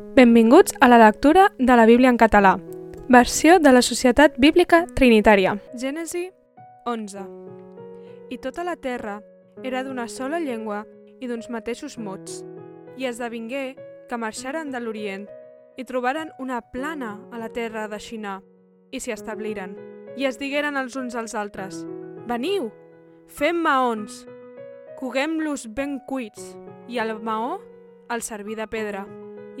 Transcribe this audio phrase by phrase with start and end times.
[0.00, 2.58] Benvinguts a la lectura de la Bíblia en català,
[3.08, 5.54] versió de la Societat Bíblica Trinitària.
[5.76, 6.30] Gènesi
[6.86, 7.24] 11
[8.30, 9.20] I tota la terra
[9.62, 10.84] era d'una sola llengua
[11.20, 12.40] i d'uns mateixos mots.
[12.96, 13.76] I esdevingué
[14.08, 15.28] que marxaren de l'Orient
[15.76, 18.40] i trobaren una plana a la terra de Xinar
[18.90, 19.76] i s'hi establiren.
[20.16, 21.84] I es digueren els uns als altres,
[22.26, 22.70] Veniu,
[23.26, 24.24] fem maons,
[24.98, 26.54] coguem-los ben cuits,
[26.88, 27.60] i el maó
[28.10, 29.06] el serví de pedra,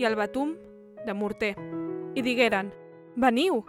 [0.00, 0.54] i el batum
[1.04, 1.54] de morter.
[2.16, 2.72] I digueren,
[3.20, 3.60] Veniu,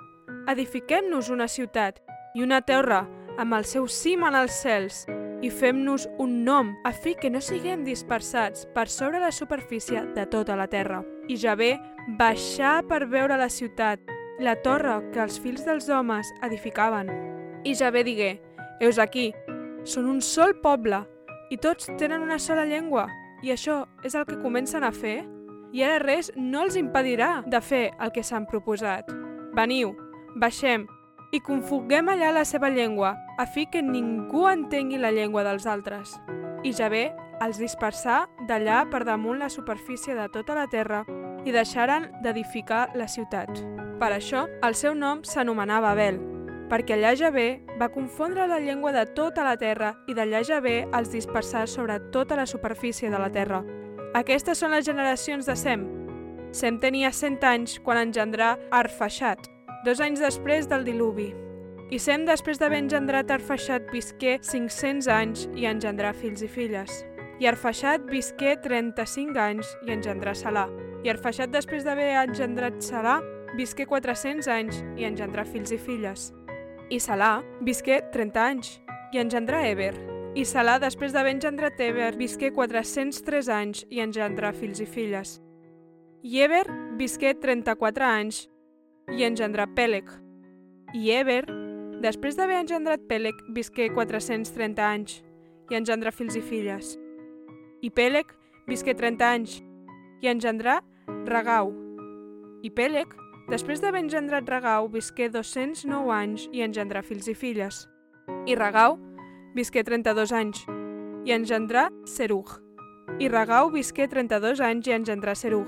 [0.48, 2.00] edifiquem-nos una ciutat
[2.38, 3.02] i una terra
[3.42, 5.04] amb el seu cim en els cels,
[5.42, 10.26] i fem-nos un nom a fi que no siguem dispersats per sobre la superfície de
[10.30, 11.02] tota la terra.
[11.28, 11.74] I Javé
[12.20, 14.00] baixà per veure la ciutat,
[14.40, 17.10] la torre que els fills dels homes edificaven.
[17.66, 18.32] I Javé digué,
[18.80, 19.32] Heus aquí,
[19.84, 21.04] són un sol poble,
[21.52, 23.10] i tots tenen una sola llengua,
[23.44, 25.26] i això és el que comencen a fer?
[25.72, 29.08] I ara res no els impedirà de fer el que s'han proposat.
[29.56, 29.94] Veniu,
[30.36, 30.88] baixem,
[31.32, 36.18] i confoguem allà la seva llengua, a fi que ningú entengui la llengua dels altres.
[36.64, 37.10] I Javé
[37.42, 41.06] els dispersà d'allà per damunt la superfície de tota la terra
[41.46, 43.50] i deixaren d'edificar la ciutat.
[44.02, 46.20] Per això, el seu nom s'anomenava Abel,
[46.70, 51.12] perquè allà Javé va confondre la llengua de tota la terra i d'allà Javé els
[51.12, 53.64] dispersà sobre tota la superfície de la terra.
[54.12, 55.86] Aquestes són les generacions de Sem.
[56.52, 59.46] Sem tenia 100 anys quan engendrà Arfaxat,
[59.86, 61.30] dos anys després del diluvi.
[61.96, 67.06] I Sem, després d'haver engendrat Arfaxat, visqué 500 anys i engendrà fills i filles.
[67.40, 70.68] I Arfaxat visqué 35 anys i engendrà Salà.
[71.08, 73.22] I Arfaxat, després d'haver engendrat Salà,
[73.56, 76.34] visqué 400 anys i engendrà fills i filles.
[76.92, 78.80] I Salà visqué 30 anys
[79.16, 80.11] i engendrà Eber.
[80.32, 85.42] I Salà, després d'haver engendrat Eber, visqué 403 anys i engendrà fills i filles.
[86.24, 86.64] I Eber
[86.96, 88.46] visqué 34 anys
[89.12, 90.08] i engendrà Pèlec.
[90.96, 91.42] I Eber,
[92.00, 95.20] després d'haver engendrat Pèlec, visqué 430 anys
[95.68, 96.96] i engendrà fills i filles.
[97.84, 98.32] I Pèlec
[98.72, 99.60] visqué 30 anys
[100.24, 100.80] i engendrà
[101.28, 101.76] Regau.
[102.64, 103.18] I Pèlec,
[103.52, 107.84] després d'haver engendrat Regau, visqué 209 anys i engendrà fills i filles.
[108.48, 108.96] I Regau
[109.56, 110.64] visqué 32 anys
[111.26, 112.56] i engendrà Serug.
[113.20, 115.68] I Regau visqué 32 anys i engendrà Serug.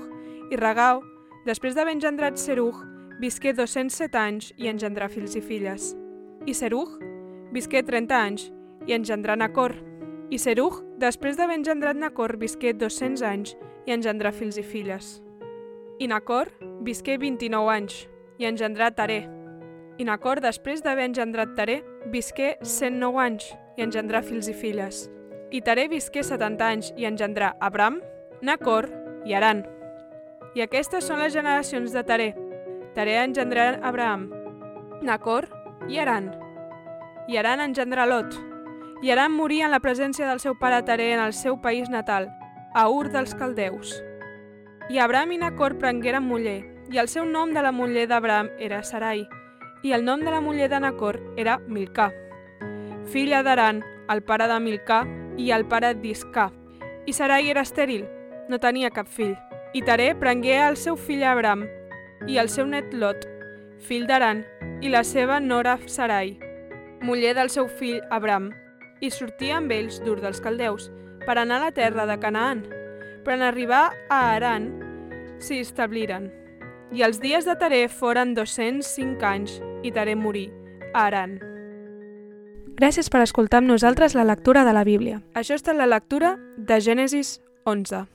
[0.50, 1.02] I Regau,
[1.44, 2.78] després d'haver engendrat Serug,
[3.20, 5.92] visqué 207 anys i engendrà fills i filles.
[6.46, 6.96] I Serug
[7.52, 8.48] visqué 30 anys
[8.88, 9.76] i engendrà Nacor.
[10.30, 13.54] I Serug, després d'haver engendrat Nacor, visqué 200 anys
[13.86, 15.20] i engendrà fills i filles.
[16.00, 16.50] I Nacor
[16.82, 18.06] visqué 29 anys
[18.40, 19.26] i engendrà Taré.
[19.98, 21.82] I Nacor, després d'haver engendrat Taré,
[22.14, 25.08] visqué 109 anys i engendrà fills i filles.
[25.50, 27.98] I Taré visqué 70 anys i engendrà Abram,
[28.42, 28.86] Nacor
[29.26, 29.64] i Aran.
[30.54, 32.30] I aquestes són les generacions de Taré.
[32.94, 34.28] Taré engendrà Abraham,
[35.02, 35.48] Nacor
[35.90, 36.30] i Aran.
[37.26, 38.38] I Aran engendrà Lot.
[39.02, 42.30] I Aran morí en la presència del seu pare Taré en el seu país natal,
[42.74, 43.98] a Ur dels Caldeus.
[44.88, 46.60] I Abraham i Nacor prengueren muller,
[46.92, 49.24] i el seu nom de la muller d'Abraham era Sarai,
[49.84, 52.08] i el nom de la muller de Nacor era Milcà,
[53.12, 55.02] filla d'Aran, el pare de Milcà
[55.36, 56.48] i el pare d'Iscà.
[57.04, 58.06] I Sarai era estèril,
[58.48, 59.34] no tenia cap fill.
[59.76, 61.66] I Taré prengué el seu fill Abraham
[62.30, 63.26] i el seu net Lot,
[63.84, 64.40] fill d'Aran,
[64.80, 66.38] i la seva nora Sarai,
[67.02, 68.52] muller del seu fill Abraham,
[69.04, 70.88] i sortia amb ells dur dels caldeus,
[71.26, 72.64] per anar a la terra de Canaan.
[73.24, 74.70] Però en arribar a Aran
[75.40, 76.30] s'hi establiren.
[76.94, 80.44] I els dies de Taré foren 205 anys, i Taré morí
[80.92, 81.40] a Aran.
[82.78, 85.18] Gràcies per escoltar amb nosaltres la lectura de la Bíblia.
[85.34, 88.13] Això està en la lectura de Gènesis 11.